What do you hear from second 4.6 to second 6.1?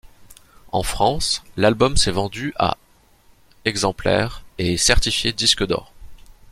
est certifié disque d'or.